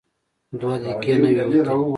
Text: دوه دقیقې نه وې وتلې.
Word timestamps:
دوه 0.59 0.75
دقیقې 0.83 1.13
نه 1.21 1.29
وې 1.35 1.43
وتلې. 1.47 1.75